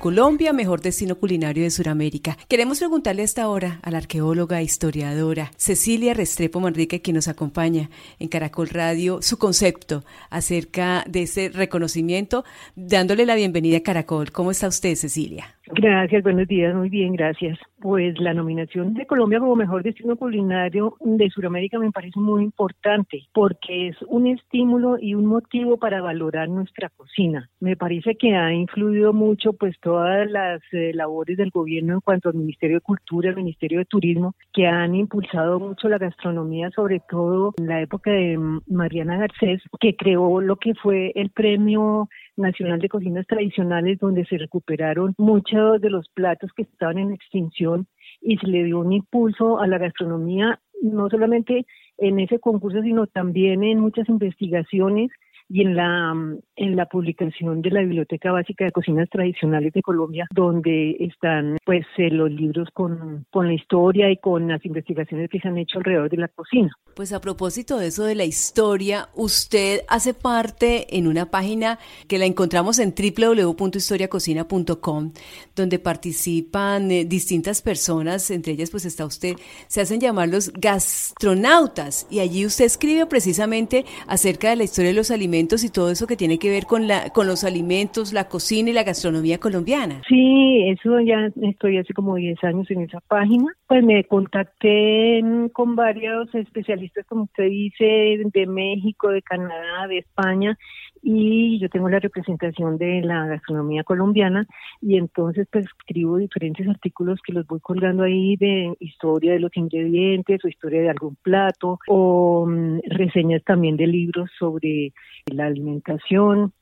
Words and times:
Colombia, 0.00 0.54
mejor 0.54 0.80
destino 0.80 1.16
culinario 1.16 1.62
de 1.62 1.70
Sudamérica. 1.70 2.38
Queremos 2.48 2.78
preguntarle 2.78 3.20
a 3.20 3.26
esta 3.26 3.46
hora 3.50 3.80
a 3.82 3.90
la 3.90 3.98
arqueóloga, 3.98 4.62
historiadora 4.62 5.52
Cecilia 5.58 6.14
Restrepo 6.14 6.58
Manrique, 6.58 7.02
que 7.02 7.12
nos 7.12 7.28
acompaña 7.28 7.90
en 8.18 8.28
Caracol 8.28 8.70
Radio, 8.70 9.20
su 9.20 9.36
concepto 9.36 10.02
acerca 10.30 11.04
de 11.06 11.24
ese 11.24 11.50
reconocimiento, 11.50 12.46
dándole 12.76 13.26
la 13.26 13.34
bienvenida 13.34 13.76
a 13.76 13.82
Caracol. 13.82 14.32
¿Cómo 14.32 14.50
está 14.50 14.68
usted, 14.68 14.94
Cecilia? 14.94 15.59
Gracias, 15.72 16.24
buenos 16.24 16.48
días, 16.48 16.74
muy 16.74 16.88
bien, 16.88 17.12
gracias. 17.12 17.56
Pues 17.80 18.18
la 18.18 18.34
nominación 18.34 18.92
de 18.94 19.06
Colombia 19.06 19.38
como 19.38 19.54
mejor 19.54 19.84
destino 19.84 20.16
culinario 20.16 20.96
de 21.00 21.30
Sudamérica 21.30 21.78
me 21.78 21.92
parece 21.92 22.18
muy 22.18 22.42
importante 22.42 23.22
porque 23.32 23.88
es 23.88 23.96
un 24.08 24.26
estímulo 24.26 24.98
y 25.00 25.14
un 25.14 25.26
motivo 25.26 25.76
para 25.76 26.02
valorar 26.02 26.48
nuestra 26.48 26.88
cocina. 26.90 27.48
Me 27.60 27.76
parece 27.76 28.16
que 28.16 28.34
ha 28.34 28.52
influido 28.52 29.12
mucho 29.12 29.52
pues 29.52 29.78
todas 29.80 30.28
las 30.28 30.60
eh, 30.72 30.90
labores 30.92 31.36
del 31.36 31.50
gobierno 31.50 31.94
en 31.94 32.00
cuanto 32.00 32.30
al 32.30 32.34
Ministerio 32.34 32.78
de 32.78 32.82
Cultura, 32.82 33.30
el 33.30 33.36
Ministerio 33.36 33.78
de 33.78 33.84
Turismo, 33.84 34.34
que 34.52 34.66
han 34.66 34.96
impulsado 34.96 35.60
mucho 35.60 35.88
la 35.88 35.98
gastronomía, 35.98 36.70
sobre 36.70 37.00
todo 37.08 37.54
en 37.58 37.68
la 37.68 37.80
época 37.80 38.10
de 38.10 38.38
Mariana 38.66 39.18
Garcés, 39.18 39.62
que 39.78 39.94
creó 39.94 40.40
lo 40.40 40.56
que 40.56 40.74
fue 40.74 41.12
el 41.14 41.30
premio 41.30 42.08
Nacional 42.40 42.80
de 42.80 42.88
Cocinas 42.88 43.26
Tradicionales, 43.26 43.98
donde 43.98 44.24
se 44.24 44.38
recuperaron 44.38 45.14
muchos 45.18 45.80
de 45.80 45.90
los 45.90 46.08
platos 46.08 46.50
que 46.56 46.62
estaban 46.62 46.98
en 46.98 47.12
extinción 47.12 47.86
y 48.20 48.36
se 48.38 48.46
le 48.46 48.64
dio 48.64 48.80
un 48.80 48.92
impulso 48.92 49.60
a 49.60 49.66
la 49.66 49.78
gastronomía, 49.78 50.60
no 50.82 51.08
solamente 51.08 51.66
en 51.98 52.18
ese 52.18 52.38
concurso, 52.38 52.82
sino 52.82 53.06
también 53.06 53.62
en 53.62 53.78
muchas 53.78 54.08
investigaciones 54.08 55.10
y 55.52 55.62
en 55.62 55.74
la, 55.74 56.14
en 56.54 56.76
la 56.76 56.86
publicación 56.86 57.60
de 57.60 57.70
la 57.70 57.80
Biblioteca 57.80 58.30
Básica 58.30 58.64
de 58.64 58.70
Cocinas 58.70 59.10
Tradicionales 59.10 59.72
de 59.72 59.82
Colombia, 59.82 60.28
donde 60.32 60.92
están 61.00 61.56
pues 61.66 61.84
eh, 61.98 62.08
los 62.08 62.30
libros 62.30 62.68
con, 62.72 63.26
con 63.30 63.48
la 63.48 63.54
historia 63.54 64.12
y 64.12 64.16
con 64.18 64.46
las 64.46 64.64
investigaciones 64.64 65.28
que 65.28 65.40
se 65.40 65.48
han 65.48 65.58
hecho 65.58 65.78
alrededor 65.78 66.08
de 66.08 66.18
la 66.18 66.28
cocina. 66.28 66.70
Pues 66.94 67.12
a 67.12 67.20
propósito 67.20 67.78
de 67.78 67.88
eso 67.88 68.04
de 68.04 68.14
la 68.14 68.24
historia, 68.24 69.08
usted 69.16 69.80
hace 69.88 70.14
parte 70.14 70.96
en 70.96 71.08
una 71.08 71.32
página 71.32 71.80
que 72.06 72.18
la 72.18 72.26
encontramos 72.26 72.78
en 72.78 72.94
www.historiacocina.com, 72.94 75.12
donde 75.56 75.80
participan 75.80 76.92
eh, 76.92 77.04
distintas 77.04 77.60
personas, 77.60 78.30
entre 78.30 78.52
ellas 78.52 78.70
pues 78.70 78.84
está 78.84 79.04
usted, 79.04 79.34
se 79.66 79.80
hacen 79.80 79.98
llamar 79.98 80.28
los 80.28 80.52
gastronautas, 80.52 82.06
y 82.08 82.20
allí 82.20 82.46
usted 82.46 82.66
escribe 82.66 83.06
precisamente 83.06 83.84
acerca 84.06 84.50
de 84.50 84.56
la 84.56 84.62
historia 84.62 84.90
de 84.90 84.96
los 84.96 85.10
alimentos 85.10 85.39
y 85.40 85.70
todo 85.70 85.90
eso 85.90 86.06
que 86.06 86.16
tiene 86.16 86.38
que 86.38 86.50
ver 86.50 86.66
con, 86.66 86.86
la, 86.86 87.10
con 87.10 87.26
los 87.26 87.44
alimentos, 87.44 88.12
la 88.12 88.28
cocina 88.28 88.70
y 88.70 88.72
la 88.72 88.84
gastronomía 88.84 89.38
colombiana. 89.38 90.02
Sí, 90.08 90.68
eso 90.68 91.00
ya 91.00 91.28
estoy 91.42 91.78
hace 91.78 91.94
como 91.94 92.16
10 92.16 92.42
años 92.44 92.70
en 92.70 92.82
esa 92.82 93.00
página, 93.00 93.46
pues 93.70 93.84
me 93.84 94.02
contacté 94.02 95.22
con 95.52 95.76
varios 95.76 96.34
especialistas 96.34 97.06
como 97.06 97.22
usted 97.22 97.44
dice, 97.44 98.18
de 98.34 98.46
México, 98.48 99.10
de 99.10 99.22
Canadá, 99.22 99.86
de 99.86 99.98
España, 99.98 100.58
y 101.04 101.56
yo 101.60 101.68
tengo 101.68 101.88
la 101.88 102.00
representación 102.00 102.78
de 102.78 103.00
la 103.02 103.26
gastronomía 103.26 103.84
colombiana 103.84 104.44
y 104.82 104.96
entonces 104.96 105.46
pues 105.52 105.66
escribo 105.66 106.16
diferentes 106.16 106.66
artículos 106.66 107.20
que 107.24 107.32
los 107.32 107.46
voy 107.46 107.60
colgando 107.60 108.02
ahí 108.02 108.34
de 108.38 108.74
historia 108.80 109.34
de 109.34 109.38
los 109.38 109.56
ingredientes 109.56 110.44
o 110.44 110.48
historia 110.48 110.82
de 110.82 110.90
algún 110.90 111.14
plato 111.22 111.78
o 111.86 112.46
mm, 112.46 112.80
reseñas 112.88 113.44
también 113.44 113.76
de 113.76 113.86
libros 113.86 114.30
sobre 114.36 114.92
la 115.26 115.46
alimentación 115.46 116.52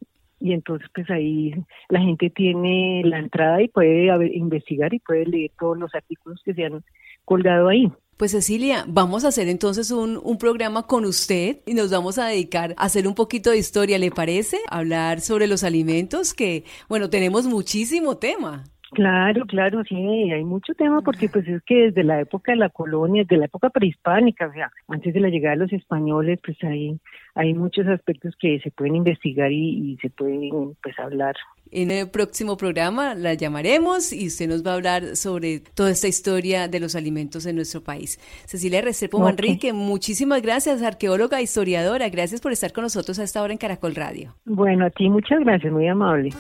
y 0.40 0.52
entonces 0.52 0.88
pues 0.94 1.08
ahí 1.10 1.54
la 1.88 2.00
gente 2.00 2.30
tiene 2.30 3.02
la 3.04 3.18
entrada 3.18 3.62
y 3.62 3.68
puede 3.68 4.08
investigar 4.34 4.94
y 4.94 4.98
puede 5.00 5.26
leer 5.26 5.50
todos 5.58 5.78
los 5.78 5.94
artículos 5.94 6.40
que 6.44 6.54
se 6.54 6.64
han 6.64 6.84
colgado 7.24 7.68
ahí. 7.68 7.90
Pues 8.16 8.32
Cecilia, 8.32 8.84
vamos 8.88 9.24
a 9.24 9.28
hacer 9.28 9.48
entonces 9.48 9.92
un, 9.92 10.20
un, 10.20 10.38
programa 10.38 10.88
con 10.88 11.04
usted 11.04 11.58
y 11.66 11.74
nos 11.74 11.92
vamos 11.92 12.18
a 12.18 12.26
dedicar 12.26 12.74
a 12.76 12.84
hacer 12.84 13.06
un 13.06 13.14
poquito 13.14 13.50
de 13.50 13.58
historia, 13.58 13.96
¿le 13.96 14.10
parece? 14.10 14.58
Hablar 14.68 15.20
sobre 15.20 15.46
los 15.46 15.62
alimentos, 15.62 16.34
que 16.34 16.64
bueno, 16.88 17.10
tenemos 17.10 17.46
muchísimo 17.46 18.16
tema. 18.16 18.64
Claro, 18.92 19.44
claro, 19.46 19.82
sí, 19.84 19.96
hay 19.96 20.44
mucho 20.44 20.74
tema 20.74 21.02
porque 21.02 21.28
pues 21.28 21.46
es 21.46 21.62
que 21.64 21.86
desde 21.86 22.04
la 22.04 22.20
época 22.20 22.52
de 22.52 22.58
la 22.58 22.70
colonia, 22.70 23.22
desde 23.22 23.36
la 23.36 23.44
época 23.46 23.70
prehispánica, 23.70 24.46
o 24.46 24.52
sea, 24.52 24.70
antes 24.88 25.12
de 25.12 25.20
la 25.20 25.28
llegada 25.28 25.56
de 25.56 25.62
los 25.62 25.72
españoles, 25.72 26.38
pues 26.44 26.56
hay, 26.64 26.98
hay 27.34 27.54
muchos 27.54 27.86
aspectos 27.86 28.34
que 28.40 28.60
se 28.60 28.70
pueden 28.70 28.96
investigar 28.96 29.52
y, 29.52 29.92
y 29.92 29.96
se 29.98 30.10
pueden 30.10 30.74
pues 30.82 30.98
hablar 30.98 31.36
en 31.70 31.90
el 31.90 32.10
próximo 32.10 32.56
programa 32.56 33.14
la 33.14 33.34
llamaremos 33.34 34.12
y 34.12 34.28
usted 34.28 34.48
nos 34.48 34.66
va 34.66 34.72
a 34.72 34.74
hablar 34.74 35.16
sobre 35.16 35.60
toda 35.60 35.90
esta 35.90 36.08
historia 36.08 36.68
de 36.68 36.80
los 36.80 36.94
alimentos 36.96 37.46
en 37.46 37.56
nuestro 37.56 37.82
país. 37.82 38.18
Cecilia 38.46 38.80
Restrepo 38.80 39.18
Manrique, 39.18 39.72
muchísimas 39.72 40.42
gracias, 40.42 40.82
arqueóloga, 40.82 41.42
historiadora. 41.42 42.08
Gracias 42.08 42.40
por 42.40 42.52
estar 42.52 42.72
con 42.72 42.84
nosotros 42.84 43.18
a 43.18 43.24
esta 43.24 43.42
hora 43.42 43.52
en 43.52 43.58
Caracol 43.58 43.94
Radio. 43.94 44.34
Bueno, 44.44 44.86
a 44.86 44.90
ti 44.90 45.08
muchas 45.08 45.40
gracias, 45.40 45.72
muy 45.72 45.88
amable. 45.88 46.30